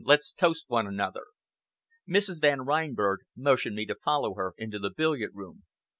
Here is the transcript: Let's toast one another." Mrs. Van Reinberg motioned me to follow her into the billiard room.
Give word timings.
Let's 0.03 0.31
toast 0.33 0.65
one 0.67 0.87
another." 0.87 1.25
Mrs. 2.09 2.41
Van 2.41 2.61
Reinberg 2.61 3.19
motioned 3.37 3.75
me 3.75 3.85
to 3.85 3.93
follow 3.93 4.33
her 4.33 4.55
into 4.57 4.79
the 4.79 4.89
billiard 4.89 5.33
room. 5.35 5.61